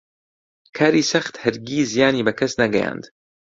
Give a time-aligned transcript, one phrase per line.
[0.77, 3.03] کاری سەخت هەرگیز زیانی بە کەس نەگەیاند.